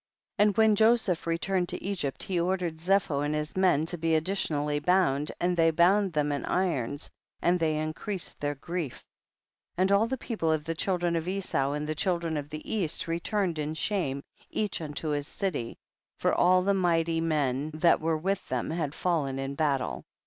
[0.39, 0.43] 24.
[0.49, 4.79] And when Joseph returned to Egypt he ordered Zepho and his men to be additionally
[4.79, 9.05] bound, and they bound them in irons and they increas ed their grief.
[9.75, 9.75] 25.
[9.77, 12.67] And all the people of the chil dren of Esau, and the children of the
[12.67, 15.77] east, returned in shame each unto his city,
[16.17, 20.03] for all the mighty men that were with them had fallen in battle.